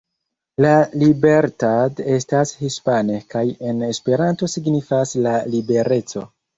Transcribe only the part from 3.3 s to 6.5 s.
kaj en Esperanto signifas "La libereco".